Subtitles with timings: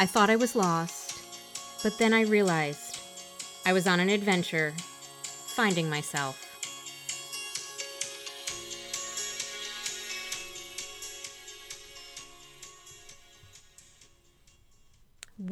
[0.00, 1.18] I thought I was lost,
[1.82, 3.00] but then I realized
[3.66, 4.72] I was on an adventure,
[5.22, 6.47] finding myself.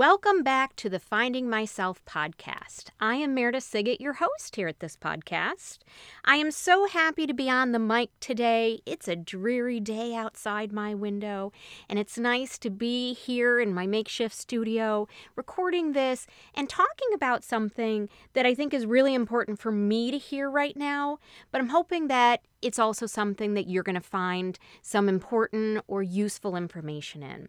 [0.09, 2.91] Welcome back to the Finding Myself podcast.
[3.01, 5.79] I am Meredith Siggett, your host here at this podcast.
[6.25, 8.79] I am so happy to be on the mic today.
[8.87, 11.51] It's a dreary day outside my window,
[11.89, 17.43] and it's nice to be here in my makeshift studio recording this and talking about
[17.43, 21.19] something that I think is really important for me to hear right now.
[21.51, 26.05] But I'm hoping that it's also something that you're going to find some important or
[26.05, 27.49] useful information in.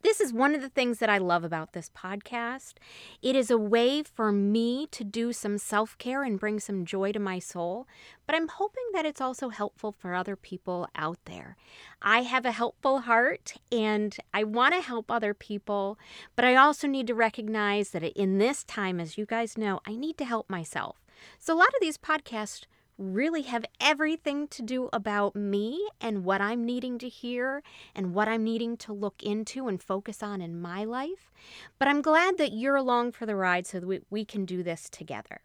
[0.00, 2.74] This is one of the things that I love about this podcast.
[3.20, 7.10] It is a way for me to do some self care and bring some joy
[7.10, 7.88] to my soul,
[8.24, 11.56] but I'm hoping that it's also helpful for other people out there.
[12.00, 15.98] I have a helpful heart and I want to help other people,
[16.36, 19.96] but I also need to recognize that in this time, as you guys know, I
[19.96, 21.04] need to help myself.
[21.40, 22.66] So a lot of these podcasts
[22.98, 27.62] really have everything to do about me and what I'm needing to hear
[27.94, 31.30] and what I'm needing to look into and focus on in my life.
[31.78, 34.62] But I'm glad that you're along for the ride so that we, we can do
[34.62, 35.40] this together.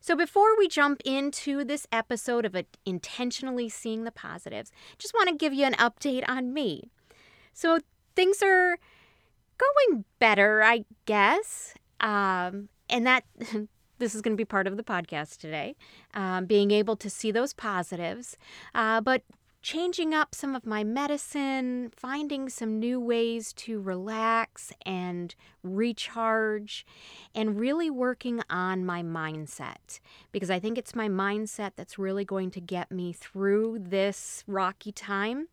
[0.00, 5.34] So, before we jump into this episode of intentionally seeing the positives, just want to
[5.34, 6.90] give you an update on me.
[7.54, 7.78] So,
[8.14, 8.76] things are
[9.56, 11.74] going better, I guess.
[12.00, 13.24] Um, and that
[14.04, 15.74] this is going to be part of the podcast today,
[16.12, 18.36] um, being able to see those positives,
[18.74, 19.22] uh, but
[19.62, 26.84] changing up some of my medicine, finding some new ways to relax and recharge,
[27.34, 30.00] and really working on my mindset
[30.32, 34.92] because I think it's my mindset that's really going to get me through this rocky
[34.92, 35.48] time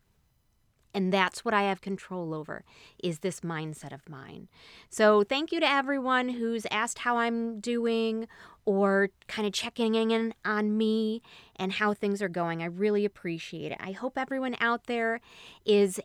[0.94, 2.64] and that's what I have control over
[3.02, 4.48] is this mindset of mine.
[4.90, 8.28] So thank you to everyone who's asked how I'm doing
[8.66, 11.22] or kind of checking in on me
[11.56, 12.62] and how things are going.
[12.62, 13.78] I really appreciate it.
[13.80, 15.22] I hope everyone out there
[15.66, 16.00] is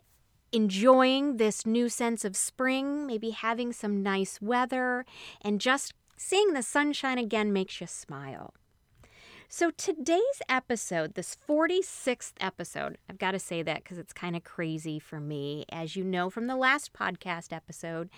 [0.51, 5.05] enjoying this new sense of spring, maybe having some nice weather,
[5.41, 8.53] and just seeing the sunshine again makes you smile.
[9.49, 14.43] So, today's episode, this 46th episode, I've got to say that because it's kind of
[14.43, 15.63] crazy for me.
[15.71, 18.09] As you know from the last podcast episode,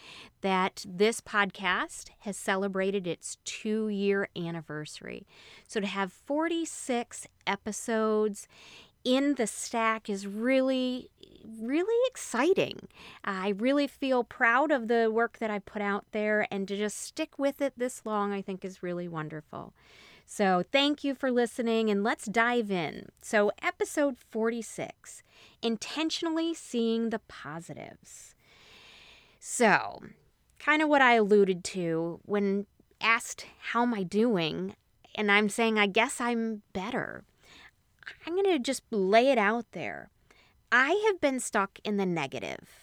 [0.42, 5.28] that this podcast has celebrated its two year anniversary.
[5.68, 8.48] So, to have 46 episodes
[9.04, 11.12] in the stack is really
[11.60, 12.88] really exciting.
[13.24, 16.98] I really feel proud of the work that I put out there and to just
[16.98, 19.74] stick with it this long I think is really wonderful.
[20.32, 23.08] So, thank you for listening and let's dive in.
[23.20, 25.24] So, episode 46
[25.64, 28.36] Intentionally Seeing the Positives.
[29.40, 30.04] So,
[30.60, 32.68] kind of what I alluded to when
[33.02, 34.76] asked, How am I doing?
[35.16, 37.24] And I'm saying, I guess I'm better.
[38.28, 40.12] I'm going to just lay it out there.
[40.72, 42.79] I have been stuck in the negative.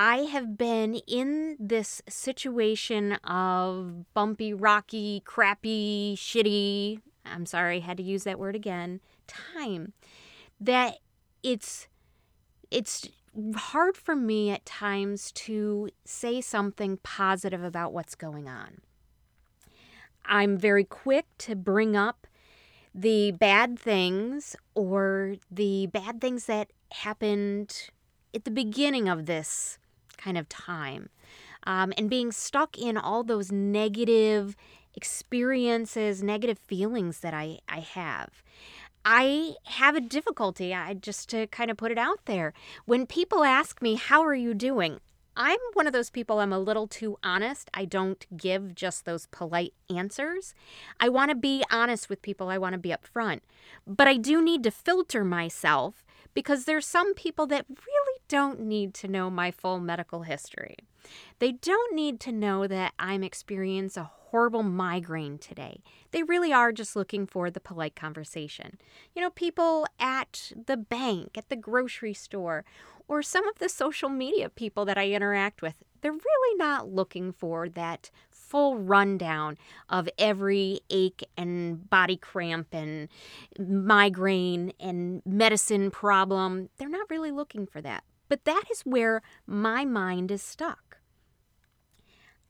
[0.00, 7.96] I have been in this situation of bumpy, rocky, crappy, shitty, I'm sorry, I had
[7.96, 9.94] to use that word again, time
[10.60, 10.98] that
[11.42, 11.88] it's
[12.70, 13.08] it's
[13.56, 18.80] hard for me at times to say something positive about what's going on.
[20.24, 22.28] I'm very quick to bring up
[22.94, 27.90] the bad things or the bad things that happened
[28.32, 29.78] at the beginning of this
[30.18, 31.08] kind of time.
[31.64, 34.56] Um, and being stuck in all those negative
[34.94, 38.42] experiences, negative feelings that I, I have.
[39.04, 42.52] I have a difficulty, I just to kind of put it out there.
[42.84, 45.00] When people ask me, How are you doing?
[45.40, 47.70] I'm one of those people, I'm a little too honest.
[47.72, 50.52] I don't give just those polite answers.
[50.98, 53.40] I want to be honest with people, I want to be upfront.
[53.86, 56.04] But I do need to filter myself
[56.34, 60.76] because there's some people that really don't need to know my full medical history.
[61.38, 65.82] They don't need to know that I'm experiencing a horrible migraine today.
[66.10, 68.78] They really are just looking for the polite conversation.
[69.14, 72.64] You know, people at the bank, at the grocery store,
[73.06, 77.32] or some of the social media people that I interact with, they're really not looking
[77.32, 79.56] for that full rundown
[79.88, 83.08] of every ache and body cramp and
[83.58, 86.68] migraine and medicine problem.
[86.76, 88.04] They're not really looking for that.
[88.28, 90.98] But that is where my mind is stuck.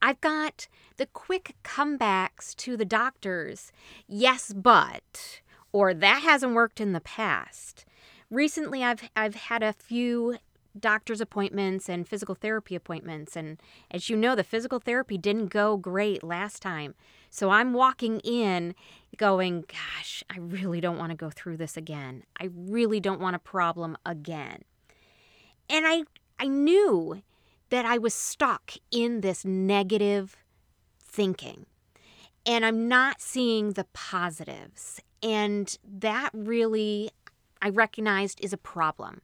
[0.01, 3.73] I've got the quick comebacks to the doctors,
[4.07, 5.41] yes, but,
[5.73, 7.85] or that hasn't worked in the past.
[8.31, 10.37] Recently, I've, I've had a few
[10.79, 13.37] doctor's appointments and physical therapy appointments.
[13.37, 13.61] And
[13.91, 16.95] as you know, the physical therapy didn't go great last time.
[17.31, 18.75] So I'm walking in
[19.17, 22.23] going, gosh, I really don't want to go through this again.
[22.41, 24.63] I really don't want a problem again.
[25.69, 26.05] And I,
[26.39, 27.23] I knew
[27.71, 30.37] that I was stuck in this negative
[31.01, 31.67] thinking.
[32.47, 35.01] And I'm not seeing the positives.
[35.23, 37.11] And that really,
[37.61, 39.21] I recognized, is a problem.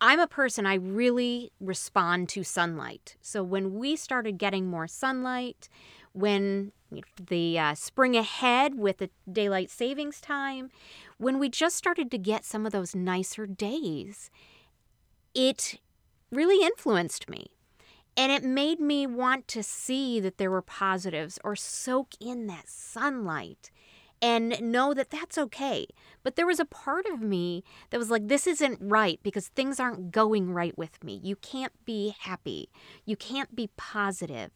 [0.00, 3.16] I'm a person, I really respond to sunlight.
[3.20, 5.68] So when we started getting more sunlight,
[6.12, 6.72] when
[7.28, 10.70] the uh, spring ahead with the daylight savings time,
[11.18, 14.30] when we just started to get some of those nicer days,
[15.38, 15.78] it
[16.32, 17.46] really influenced me.
[18.16, 22.68] And it made me want to see that there were positives or soak in that
[22.68, 23.70] sunlight
[24.20, 25.86] and know that that's okay.
[26.24, 29.78] But there was a part of me that was like, this isn't right because things
[29.78, 31.20] aren't going right with me.
[31.22, 32.68] You can't be happy.
[33.04, 34.50] You can't be positive,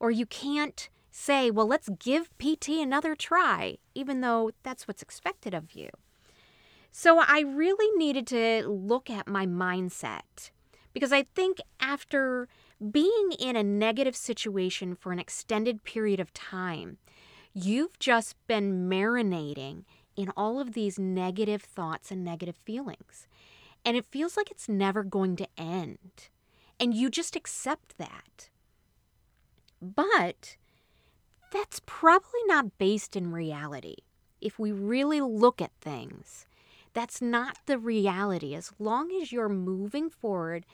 [0.00, 5.54] Or you can't say, well, let's give PT another try, even though that's what's expected
[5.54, 5.88] of you.
[6.90, 10.50] So I really needed to look at my mindset
[10.92, 12.48] because I think after
[12.90, 16.98] being in a negative situation for an extended period of time,
[17.58, 19.84] You've just been marinating
[20.14, 23.26] in all of these negative thoughts and negative feelings.
[23.82, 26.28] And it feels like it's never going to end.
[26.78, 28.50] And you just accept that.
[29.80, 30.58] But
[31.50, 33.96] that's probably not based in reality.
[34.42, 36.45] If we really look at things,
[36.96, 38.54] that's not the reality.
[38.54, 40.64] As long as you're moving forward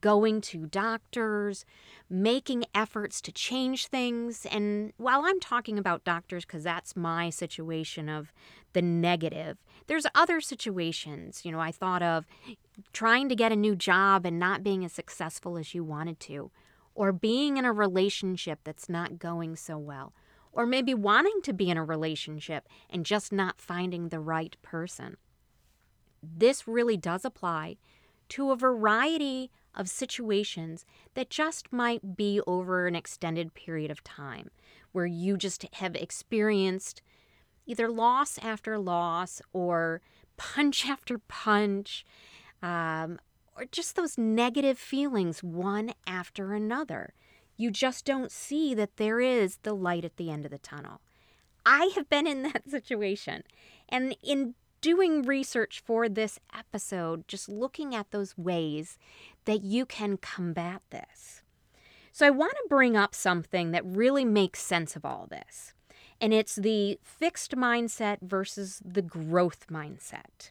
[0.00, 1.64] going to doctors,
[2.08, 4.46] making efforts to change things.
[4.50, 8.32] And while I'm talking about doctors, because that's my situation of
[8.72, 11.42] the negative, there's other situations.
[11.44, 12.26] You know, I thought of
[12.92, 16.50] trying to get a new job and not being as successful as you wanted to,
[16.94, 20.14] or being in a relationship that's not going so well,
[20.52, 25.16] or maybe wanting to be in a relationship and just not finding the right person.
[26.22, 27.76] This really does apply
[28.30, 30.84] to a variety of situations
[31.14, 34.50] that just might be over an extended period of time,
[34.92, 37.02] where you just have experienced
[37.66, 40.00] either loss after loss or
[40.36, 42.04] punch after punch,
[42.62, 43.18] um,
[43.56, 47.14] or just those negative feelings one after another.
[47.56, 51.00] You just don't see that there is the light at the end of the tunnel.
[51.66, 53.42] I have been in that situation.
[53.88, 58.98] And in doing research for this episode, just looking at those ways
[59.44, 61.42] that you can combat this.
[62.12, 65.74] So, I want to bring up something that really makes sense of all this,
[66.20, 70.50] and it's the fixed mindset versus the growth mindset.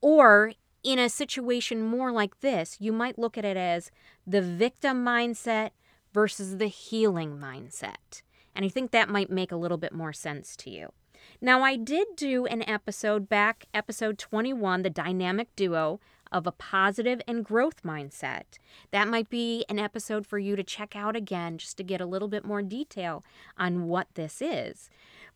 [0.00, 3.90] Or, in a situation more like this, you might look at it as
[4.26, 5.70] the victim mindset
[6.12, 8.22] versus the healing mindset.
[8.54, 10.92] And I think that might make a little bit more sense to you.
[11.40, 17.20] Now, I did do an episode back, episode 21, the dynamic duo of a positive
[17.26, 18.58] and growth mindset.
[18.90, 22.06] That might be an episode for you to check out again just to get a
[22.06, 23.24] little bit more detail
[23.56, 24.90] on what this is.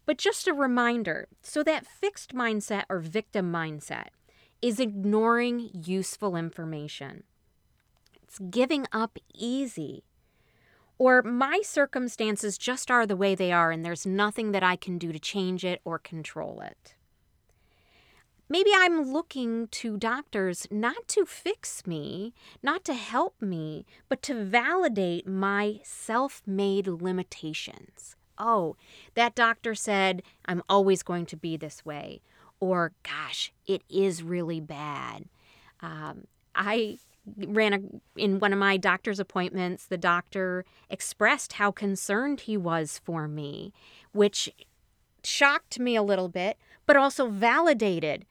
[0.04, 4.08] But just a reminder so, that fixed mindset or victim mindset
[4.60, 7.24] is ignoring useful information,
[8.22, 10.04] it's giving up easy
[10.98, 14.98] or my circumstances just are the way they are and there's nothing that I can
[14.98, 16.94] do to change it or control it.
[18.48, 24.44] Maybe I'm looking to doctors not to fix me, not to help me, but to
[24.44, 28.14] validate my self made limitations.
[28.36, 28.76] Oh,
[29.14, 32.20] that doctor said I'm always going to be this way.
[32.60, 35.24] Or, gosh, it is really bad.
[35.80, 36.98] Um, I
[37.36, 37.80] ran a,
[38.20, 43.72] in one of my doctor's appointments, the doctor expressed how concerned he was for me,
[44.12, 44.50] which
[45.24, 48.24] shocked me a little bit, but also validated.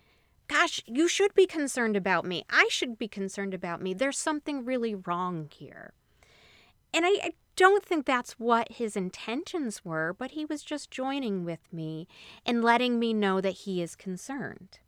[0.48, 2.44] Gosh, you should be concerned about me.
[2.50, 3.94] I should be concerned about me.
[3.94, 5.94] There's something really wrong here.
[6.94, 11.46] And I, I don't think that's what his intentions were, but he was just joining
[11.46, 12.08] with me
[12.46, 14.80] and letting me know that he is concerned.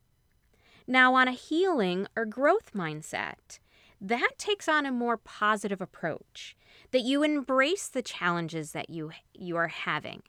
[0.86, 3.60] Now, on a healing or growth mindset,
[4.04, 6.56] that takes on a more positive approach
[6.92, 10.22] that you embrace the challenges that you you are having.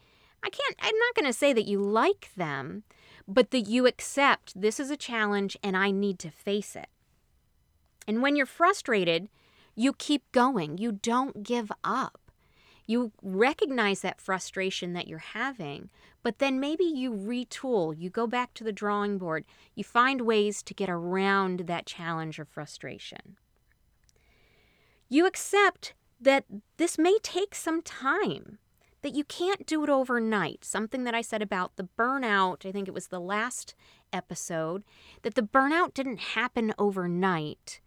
[0.43, 2.85] I can't i'm not going to say that you like them
[3.27, 6.89] but that you accept this is a challenge and i need to face it.
[8.07, 9.29] And when you're frustrated
[9.75, 10.79] you keep going.
[10.79, 12.21] You don't give up.
[12.87, 15.89] You recognize that frustration that you're having,
[16.23, 20.63] but then maybe you retool, you go back to the drawing board, you find ways
[20.65, 23.37] to get around that challenge or frustration.
[25.15, 26.45] You accept that
[26.77, 28.59] this may take some time,
[29.03, 30.65] that you can't do it overnight.
[30.65, 33.77] Something that I said about the burnout, I think it was the last
[34.13, 34.83] episode,
[35.23, 37.81] that the burnout didn't happen overnight.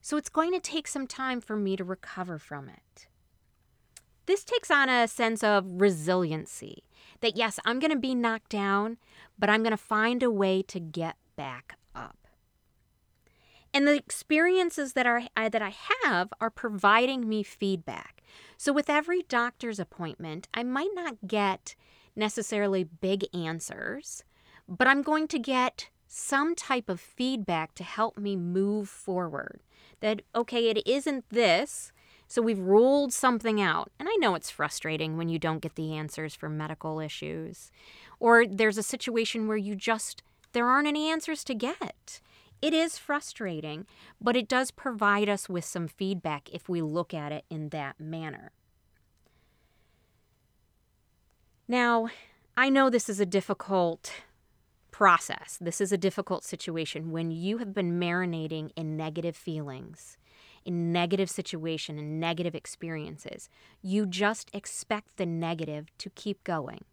[0.00, 3.08] So it's going to take some time for me to recover from it.
[4.26, 6.84] This takes on a sense of resiliency
[7.22, 8.98] that yes, I'm going to be knocked down,
[9.36, 11.77] but I'm going to find a way to get back.
[13.74, 18.22] And the experiences that are that I have are providing me feedback.
[18.56, 21.76] So with every doctor's appointment, I might not get
[22.16, 24.24] necessarily big answers,
[24.68, 29.60] but I'm going to get some type of feedback to help me move forward.
[30.00, 31.92] That, okay, it isn't this,
[32.26, 33.90] so we've ruled something out.
[33.98, 37.70] And I know it's frustrating when you don't get the answers for medical issues,
[38.18, 40.22] or there's a situation where you just,
[40.52, 42.20] there aren't any answers to get.
[42.60, 43.86] It is frustrating,
[44.20, 48.00] but it does provide us with some feedback if we look at it in that
[48.00, 48.52] manner.
[51.68, 52.08] Now,
[52.56, 54.12] I know this is a difficult
[54.90, 55.58] process.
[55.60, 60.16] This is a difficult situation when you have been marinating in negative feelings,
[60.64, 63.48] in negative situation and negative experiences.
[63.80, 66.84] You just expect the negative to keep going.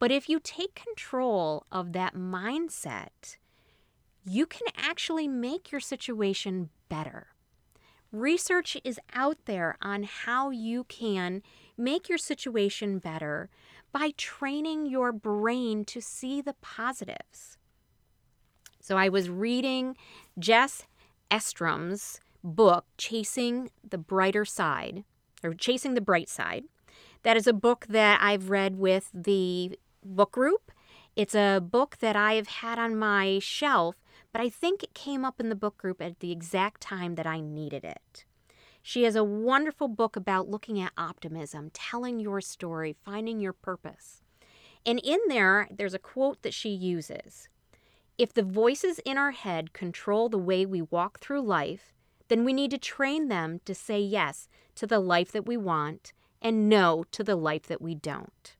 [0.00, 3.36] But if you take control of that mindset,
[4.28, 7.28] you can actually make your situation better.
[8.10, 11.42] Research is out there on how you can
[11.76, 13.48] make your situation better
[13.92, 17.56] by training your brain to see the positives.
[18.80, 19.96] So I was reading
[20.38, 20.86] Jess
[21.30, 25.04] Ekstrom's book, Chasing the Brighter Side,
[25.42, 26.64] or Chasing the Bright Side.
[27.22, 30.70] That is a book that I've read with the book group.
[31.16, 33.96] It's a book that I have had on my shelf,
[34.32, 37.26] but I think it came up in the book group at the exact time that
[37.26, 38.24] I needed it.
[38.82, 44.22] She has a wonderful book about looking at optimism, telling your story, finding your purpose.
[44.84, 47.48] And in there, there's a quote that she uses
[48.16, 51.92] If the voices in our head control the way we walk through life,
[52.28, 56.12] then we need to train them to say yes to the life that we want
[56.40, 58.54] and no to the life that we don't.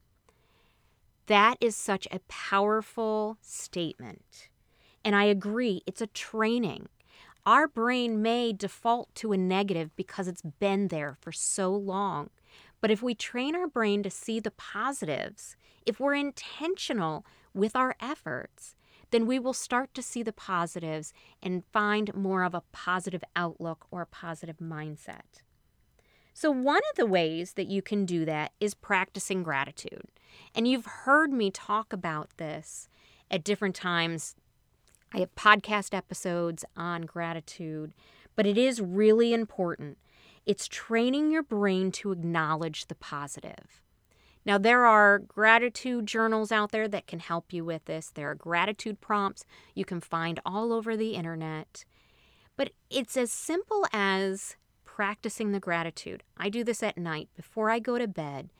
[1.26, 4.48] That is such a powerful statement.
[5.06, 6.88] And I agree, it's a training
[7.46, 12.30] our brain may default to a negative because it's been there for so long.
[12.80, 17.94] But if we train our brain to see the positives, if we're intentional with our
[18.00, 18.74] efforts,
[19.12, 23.86] then we will start to see the positives and find more of a positive outlook
[23.92, 25.42] or a positive mindset.
[26.34, 30.08] So, one of the ways that you can do that is practicing gratitude.
[30.54, 32.88] And you've heard me talk about this
[33.30, 34.34] at different times
[35.12, 37.94] I have podcast episodes on gratitude,
[38.34, 39.98] but it is really important.
[40.44, 43.82] It's training your brain to acknowledge the positive.
[44.44, 48.12] Now, there are gratitude journals out there that can help you with this.
[48.14, 49.44] There are gratitude prompts
[49.74, 51.84] you can find all over the internet.
[52.56, 56.22] But it's as simple as practicing the gratitude.
[56.36, 58.50] I do this at night before I go to bed.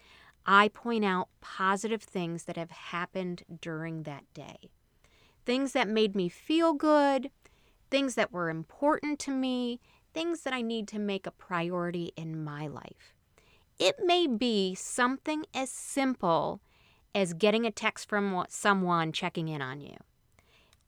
[0.45, 4.71] I point out positive things that have happened during that day
[5.47, 7.31] things that made me feel good,
[7.91, 9.81] things that were important to me,
[10.13, 13.15] things that I need to make a priority in my life.
[13.79, 16.61] It may be something as simple
[17.15, 19.97] as getting a text from someone checking in on you,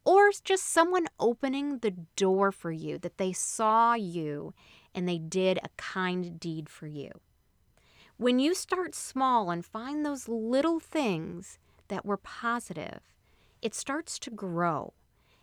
[0.05, 4.53] or just someone opening the door for you, that they saw you
[4.95, 7.13] and they did a kind deed for you.
[8.17, 13.01] When you start small and find those little things that were positive,
[13.63, 14.95] it starts to grow.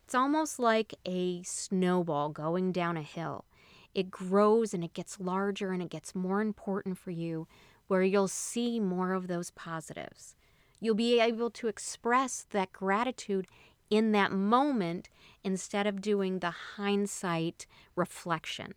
[0.04, 3.46] It's almost like a snowball going down a hill.
[3.94, 7.48] It grows and it gets larger and it gets more important for you,
[7.88, 10.36] where you'll see more of those positives.
[10.80, 13.48] You'll be able to express that gratitude
[13.90, 15.10] in that moment
[15.44, 18.74] instead of doing the hindsight reflection.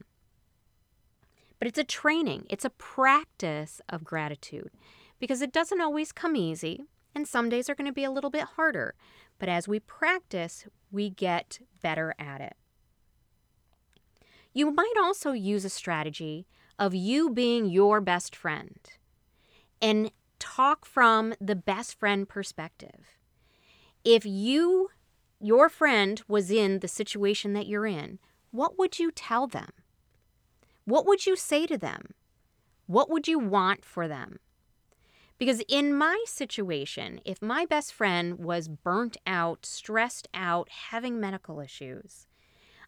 [1.59, 4.71] But it's a training, it's a practice of gratitude
[5.19, 6.85] because it doesn't always come easy,
[7.19, 8.95] and some days are going to be a little bit harder.
[9.41, 12.57] But as we practice, we get better at it.
[14.55, 16.47] You might also use a strategy
[16.79, 18.79] of you being your best friend
[19.83, 23.19] and talk from the best friend perspective.
[24.05, 24.91] If you,
[25.41, 28.21] your friend, was in the situation that you're in,
[28.53, 29.71] what would you tell them?
[30.85, 32.15] What would you say to them?
[32.87, 34.39] What would you want for them?
[35.39, 41.61] Because in my situation, if my best friend was burnt out, stressed out, having medical
[41.61, 42.27] issues,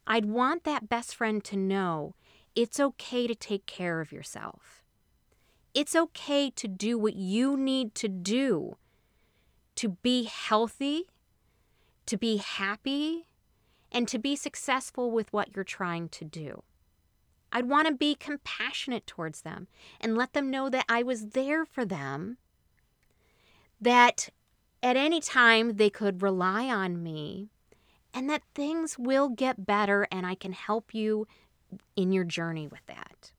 [0.07, 2.14] I'd want that best friend to know
[2.57, 4.83] It's okay to take care of yourself.
[5.73, 8.76] It's okay to do what you need to do
[9.76, 11.04] to be healthy,
[12.07, 13.28] to be happy,
[13.90, 16.64] and to be successful with what you're trying to do.
[17.52, 19.69] I'd want to be compassionate towards them
[20.00, 22.38] and let them know that I was there for them,
[23.80, 24.28] that
[24.83, 27.50] at any time they could rely on me,
[28.14, 31.26] and that things will get better and I can help you
[31.97, 33.33] in your journey with that.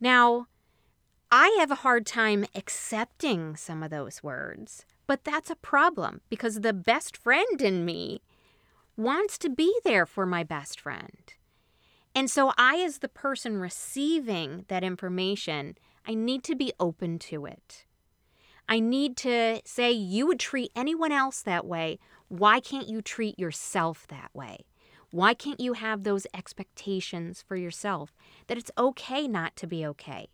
[0.00, 0.46] Now,
[1.30, 6.60] I have a hard time accepting some of those words, but that's a problem because
[6.60, 8.22] the best friend in me
[8.96, 11.34] wants to be there for my best friend.
[12.16, 17.44] And so, I, as the person receiving that information, I need to be open to
[17.44, 17.84] it.
[18.66, 21.98] I need to say, you would treat anyone else that way.
[22.28, 24.64] Why can't you treat yourself that way?
[25.10, 30.28] Why can't you have those expectations for yourself that it's okay not to be okay?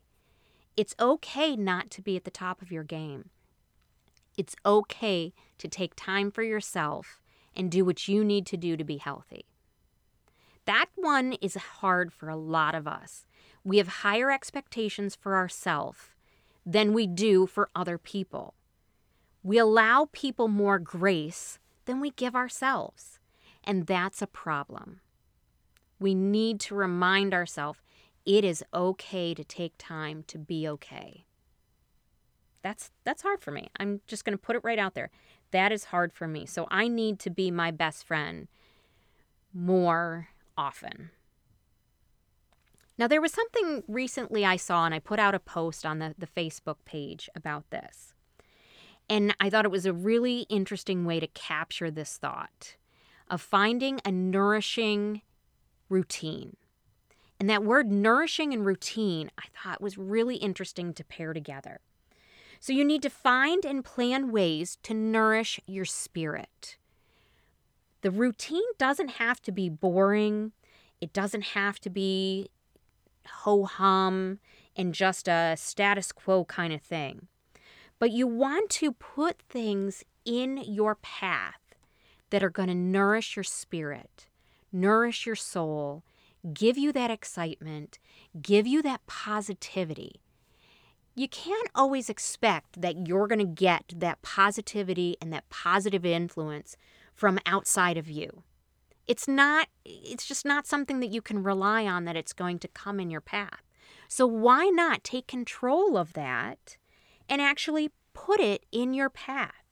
[0.76, 3.30] It's okay not to be at the top of your game.
[4.38, 7.20] It's okay to take time for yourself
[7.56, 9.46] and do what you need to do to be healthy.
[10.64, 13.26] That one is hard for a lot of us.
[13.64, 16.10] We have higher expectations for ourselves
[16.64, 18.54] than we do for other people.
[19.42, 23.18] We allow people more grace than we give ourselves,
[23.64, 25.00] and that's a problem.
[25.98, 27.80] We need to remind ourselves
[28.24, 31.24] it is okay to take time to be okay.
[32.62, 33.68] That's that's hard for me.
[33.78, 35.10] I'm just going to put it right out there.
[35.50, 36.46] That is hard for me.
[36.46, 38.46] So I need to be my best friend
[39.52, 41.10] more often.
[42.98, 46.14] Now, there was something recently I saw, and I put out a post on the,
[46.18, 48.14] the Facebook page about this.
[49.08, 52.76] And I thought it was a really interesting way to capture this thought
[53.30, 55.22] of finding a nourishing
[55.88, 56.56] routine.
[57.40, 61.80] And that word nourishing and routine, I thought was really interesting to pair together.
[62.60, 66.76] So you need to find and plan ways to nourish your spirit.
[68.02, 70.52] The routine doesn't have to be boring,
[71.00, 72.50] it doesn't have to be
[73.26, 74.38] ho hum
[74.76, 77.28] and just a status quo kind of thing.
[77.98, 81.74] But you want to put things in your path
[82.30, 84.26] that are going to nourish your spirit,
[84.72, 86.02] nourish your soul,
[86.52, 87.98] give you that excitement,
[88.40, 90.20] give you that positivity.
[91.14, 96.76] You can't always expect that you're going to get that positivity and that positive influence
[97.14, 98.42] from outside of you.
[99.06, 102.68] It's not it's just not something that you can rely on that it's going to
[102.68, 103.62] come in your path.
[104.08, 106.76] So why not take control of that
[107.28, 109.64] and actually put it in your path?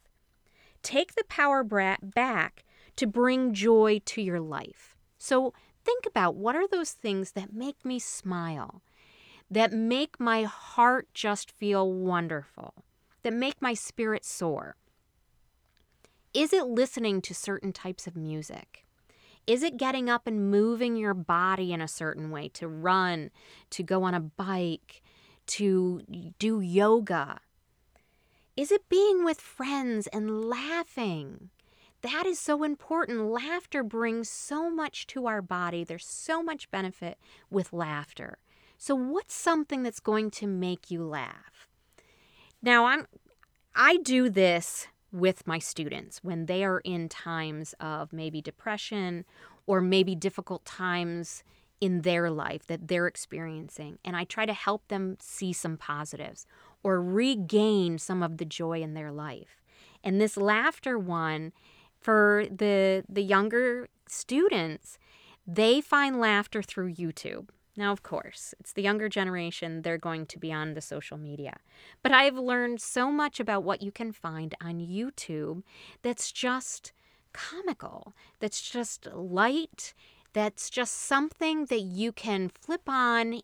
[0.82, 2.64] Take the power back
[2.96, 4.96] to bring joy to your life.
[5.18, 5.52] So
[5.84, 8.82] think about what are those things that make me smile,
[9.50, 12.74] that make my heart just feel wonderful,
[13.22, 14.76] that make my spirit soar.
[16.32, 18.84] Is it listening to certain types of music?
[19.46, 23.30] Is it getting up and moving your body in a certain way to run,
[23.70, 25.02] to go on a bike,
[25.46, 26.02] to
[26.38, 27.40] do yoga?
[28.56, 31.50] Is it being with friends and laughing?
[32.02, 33.26] That is so important.
[33.26, 35.82] Laughter brings so much to our body.
[35.82, 37.18] There's so much benefit
[37.50, 38.38] with laughter.
[38.78, 41.68] So what's something that's going to make you laugh?
[42.62, 43.06] Now I'm
[43.74, 49.24] I do this with my students when they are in times of maybe depression
[49.66, 51.42] or maybe difficult times
[51.80, 53.98] in their life that they're experiencing.
[54.04, 56.46] And I try to help them see some positives
[56.82, 59.62] or regain some of the joy in their life.
[60.04, 61.52] And this laughter one
[61.98, 64.98] for the the younger students,
[65.46, 67.48] they find laughter through YouTube.
[67.80, 71.56] Now, of course, it's the younger generation, they're going to be on the social media.
[72.02, 75.62] But I've learned so much about what you can find on YouTube
[76.02, 76.92] that's just
[77.32, 79.94] comical, that's just light,
[80.34, 83.40] that's just something that you can flip on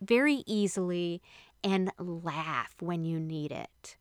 [0.00, 1.20] very easily
[1.62, 3.97] and laugh when you need it.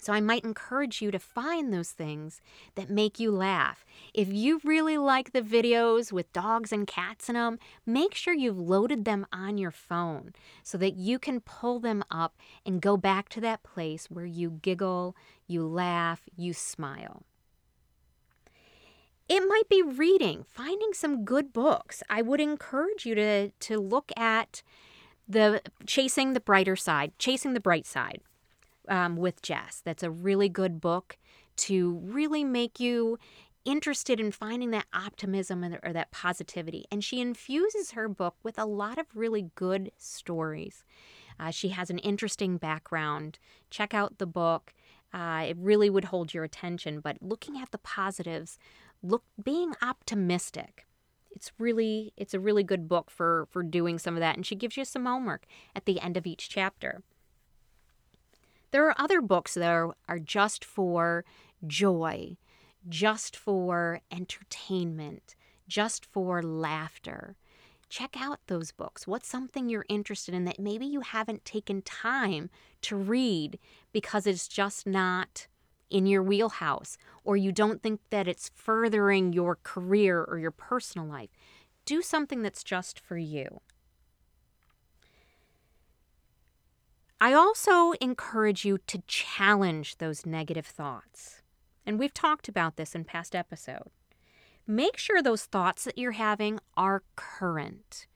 [0.00, 2.40] So I might encourage you to find those things
[2.74, 3.84] that make you laugh.
[4.14, 8.58] If you really like the videos with dogs and cats in them, make sure you've
[8.58, 10.32] loaded them on your phone
[10.62, 14.58] so that you can pull them up and go back to that place where you
[14.62, 15.14] giggle,
[15.46, 17.22] you laugh, you smile.
[19.28, 22.02] It might be reading, finding some good books.
[22.08, 24.62] I would encourage you to, to look at
[25.28, 28.22] the Chasing the Brighter Side, Chasing the Bright Side
[28.90, 29.80] um, with Jess.
[29.82, 31.16] That's a really good book
[31.56, 33.18] to really make you
[33.64, 36.86] interested in finding that optimism or that positivity.
[36.90, 40.84] And she infuses her book with a lot of really good stories.
[41.38, 43.38] Uh, she has an interesting background.
[43.70, 44.74] Check out the book.
[45.12, 47.00] Uh, it really would hold your attention.
[47.00, 48.58] But looking at the positives,
[49.02, 50.86] look, being optimistic.
[51.30, 54.36] It's really, it's a really good book for for doing some of that.
[54.36, 57.02] And she gives you some homework at the end of each chapter.
[58.70, 61.24] There are other books are, are just for
[61.66, 62.36] joy,
[62.88, 65.34] just for entertainment,
[65.66, 67.36] just for laughter.
[67.88, 69.06] Check out those books.
[69.06, 72.48] What's something you're interested in that maybe you haven't taken time
[72.82, 73.58] to read
[73.92, 75.48] because it's just not
[75.90, 81.08] in your wheelhouse or you don't think that it's furthering your career or your personal
[81.08, 81.30] life?
[81.84, 83.60] Do something that's just for you.
[87.22, 91.42] I also encourage you to challenge those negative thoughts.
[91.84, 93.90] And we've talked about this in past episodes.
[94.66, 98.06] Make sure those thoughts that you're having are current.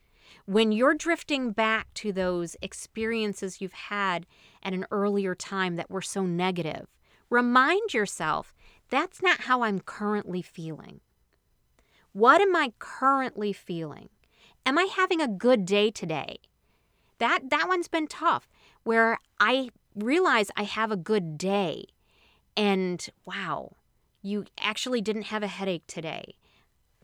[0.45, 4.25] When you're drifting back to those experiences you've had
[4.63, 6.87] at an earlier time that were so negative,
[7.29, 8.55] remind yourself
[8.89, 11.01] that's not how I'm currently feeling.
[12.11, 14.09] What am I currently feeling?
[14.65, 16.37] Am I having a good day today?
[17.19, 18.47] That that one's been tough
[18.85, 21.85] where I realize I have a good day
[22.55, 23.73] and wow,
[24.21, 26.35] you actually didn't have a headache today.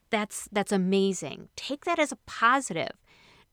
[0.09, 1.49] That's that's amazing.
[1.55, 2.93] Take that as a positive.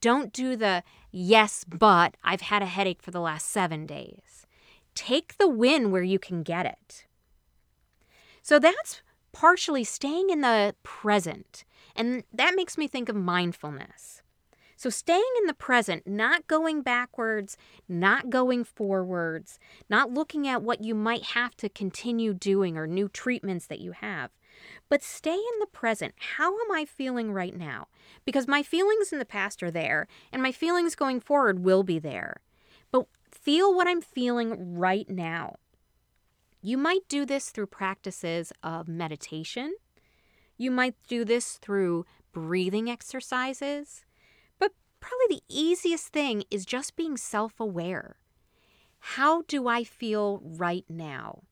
[0.01, 4.47] Don't do the yes, but I've had a headache for the last 7 days.
[4.95, 7.07] Take the win where you can get it.
[8.43, 11.65] So that's partially staying in the present.
[11.95, 14.18] And that makes me think of mindfulness.
[14.79, 17.57] So, staying in the present, not going backwards,
[17.89, 19.59] not going forwards,
[19.91, 23.91] not looking at what you might have to continue doing or new treatments that you
[23.91, 24.31] have,
[24.89, 26.15] but stay in the present.
[26.37, 27.89] How am I feeling right now?
[28.25, 31.99] Because my feelings in the past are there, and my feelings going forward will be
[31.99, 32.37] there.
[32.93, 35.57] But feel what I'm feeling right now.
[36.63, 39.75] You might do this through practices of meditation.
[40.57, 44.05] You might do this through breathing exercises.
[45.01, 48.17] Probably the easiest thing is just being self aware.
[49.01, 51.43] How do I feel right now?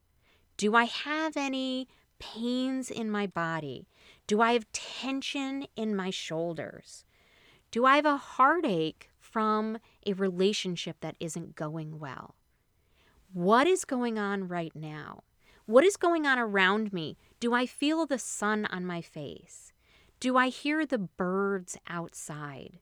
[0.57, 3.87] Do I have any pains in my body?
[4.27, 7.05] Do I have tension in my shoulders?
[7.71, 12.37] Do I have a heartache from a relationship that isn't going well?
[13.33, 15.25] What is going on right now?
[15.67, 17.19] What is going on around me?
[17.41, 19.73] Do I feel the sun on my face?
[20.21, 22.79] Do I hear the birds outside?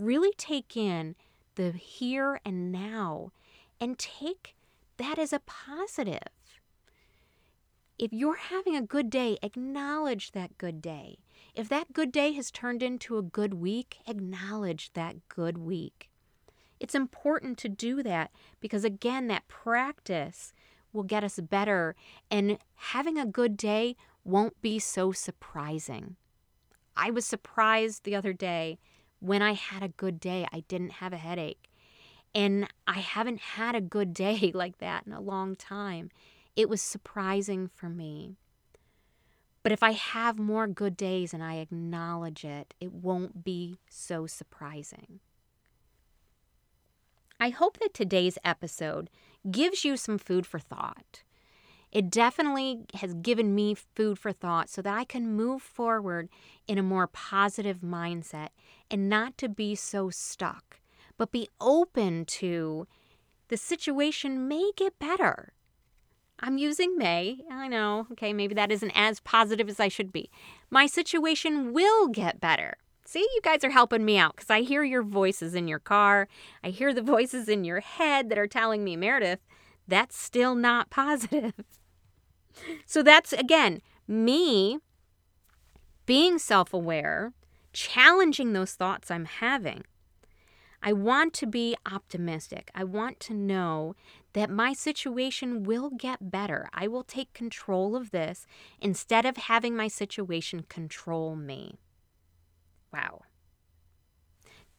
[0.00, 1.14] Really take in
[1.54, 3.32] the here and now
[3.80, 4.56] and take
[4.96, 6.18] that as a positive.
[7.98, 11.18] If you're having a good day, acknowledge that good day.
[11.54, 16.08] If that good day has turned into a good week, acknowledge that good week.
[16.78, 20.54] It's important to do that because, again, that practice
[20.92, 21.94] will get us better,
[22.30, 26.16] and having a good day won't be so surprising.
[26.96, 28.78] I was surprised the other day
[29.20, 31.68] when I had a good day, I didn't have a headache.
[32.34, 36.10] And I haven't had a good day like that in a long time.
[36.56, 38.36] It was surprising for me.
[39.62, 44.26] But if I have more good days and I acknowledge it, it won't be so
[44.26, 45.20] surprising.
[47.38, 49.10] I hope that today's episode
[49.50, 51.22] gives you some food for thought.
[51.92, 56.28] It definitely has given me food for thought so that I can move forward
[56.68, 58.48] in a more positive mindset
[58.90, 60.80] and not to be so stuck,
[61.16, 62.86] but be open to
[63.48, 65.52] the situation may get better.
[66.38, 67.40] I'm using may.
[67.50, 68.06] I know.
[68.12, 70.30] Okay, maybe that isn't as positive as I should be.
[70.70, 72.76] My situation will get better.
[73.04, 76.28] See, you guys are helping me out because I hear your voices in your car.
[76.62, 79.40] I hear the voices in your head that are telling me, Meredith,
[79.88, 81.54] that's still not positive.
[82.86, 84.78] So that's again me
[86.06, 87.32] being self aware,
[87.72, 89.84] challenging those thoughts I'm having.
[90.82, 92.70] I want to be optimistic.
[92.74, 93.94] I want to know
[94.32, 96.68] that my situation will get better.
[96.72, 98.46] I will take control of this
[98.80, 101.78] instead of having my situation control me.
[102.92, 103.22] Wow.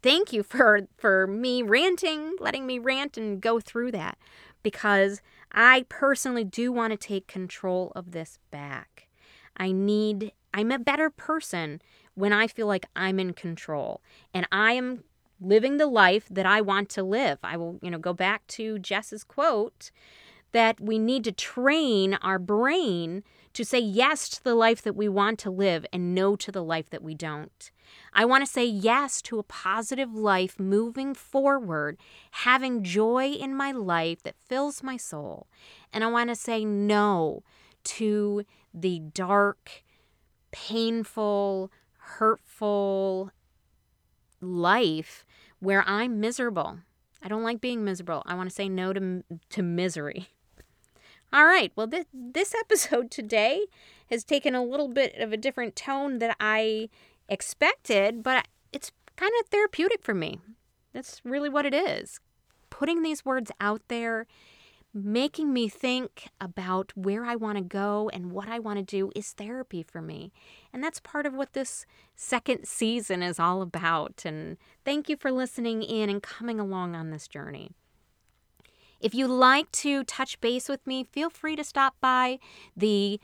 [0.01, 4.17] Thank you for for me ranting, letting me rant and go through that
[4.63, 5.21] because
[5.51, 9.07] I personally do want to take control of this back.
[9.57, 11.81] I need, I'm a better person
[12.15, 14.01] when I feel like I'm in control
[14.33, 15.03] and I am
[15.39, 17.39] living the life that I want to live.
[17.43, 19.91] I will, you know, go back to Jess's quote
[20.51, 25.09] that we need to train our brain to say yes to the life that we
[25.09, 27.71] want to live and no to the life that we don't.
[28.13, 31.97] I want to say yes to a positive life moving forward,
[32.31, 35.47] having joy in my life that fills my soul.
[35.93, 37.43] And I want to say no
[37.83, 39.83] to the dark,
[40.51, 43.31] painful, hurtful
[44.41, 45.25] life
[45.59, 46.79] where I'm miserable.
[47.21, 48.23] I don't like being miserable.
[48.25, 50.29] I want to say no to, to misery.
[51.33, 51.71] All right.
[51.75, 53.65] Well, this, this episode today
[54.09, 56.89] has taken a little bit of a different tone that I
[57.31, 60.39] expected, but it's kind of therapeutic for me.
[60.93, 62.19] That's really what it is.
[62.69, 64.27] Putting these words out there,
[64.93, 69.11] making me think about where I want to go and what I want to do
[69.15, 70.33] is therapy for me.
[70.73, 74.23] And that's part of what this second season is all about.
[74.25, 77.71] And thank you for listening in and coming along on this journey.
[78.99, 82.37] If you like to touch base with me, feel free to stop by
[82.75, 83.19] the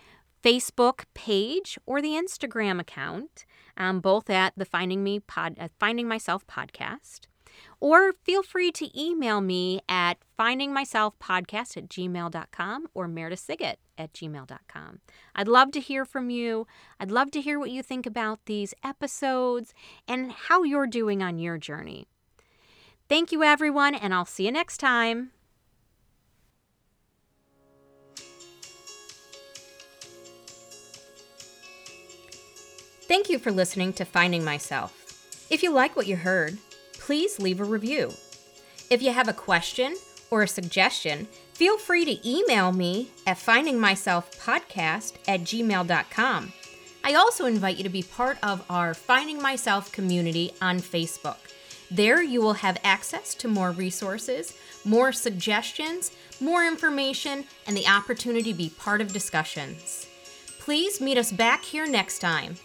[0.48, 6.08] Facebook page or the Instagram account, um, both at the Finding Me Pod, uh, Finding
[6.08, 7.26] Myself podcast.
[7.82, 15.00] Or feel free to email me at findingmyselfpodcast at gmail.com or meredithsiggett at gmail.com.
[15.36, 16.66] I'd love to hear from you.
[16.98, 19.74] I'd love to hear what you think about these episodes
[20.08, 22.08] and how you're doing on your journey.
[23.10, 25.32] Thank you, everyone, and I'll see you next time.
[33.08, 35.48] Thank you for listening to Finding Myself.
[35.50, 36.58] If you like what you heard,
[36.92, 38.12] please leave a review.
[38.90, 39.96] If you have a question
[40.30, 46.54] or a suggestion, feel free to email me at findingmyselfpodcast at gmail.com.
[47.06, 51.38] I also invite you to be part of our Finding Myself community on Facebook.
[51.90, 58.52] There, you will have access to more resources, more suggestions, more information, and the opportunity
[58.52, 60.08] to be part of discussions.
[60.60, 62.58] Please meet us back here next time